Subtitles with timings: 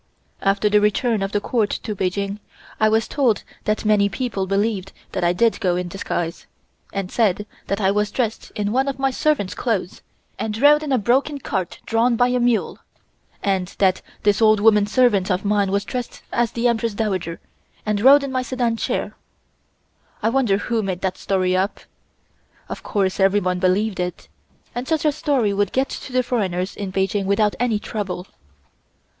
[0.41, 2.39] After the return of the Court to Peking,
[2.79, 6.47] I was told that many people believed that I did go in disguise,
[6.91, 10.01] and said that I was dressed in one of my servant's clothes,
[10.39, 12.79] and rode in a broken cart drawn by a mule,
[13.43, 17.39] and that this old woman servant of mine was dressed as the Empress Dowager,
[17.85, 19.15] and rode in my sedan chair.
[20.23, 21.79] I wonder who made that story up?
[22.69, 24.29] Of course everyone believed it,
[24.73, 28.25] and such a story would get to the foreigners in Peking without any trouble.